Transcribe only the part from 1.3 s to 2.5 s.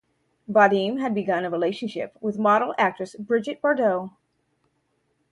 a relationship with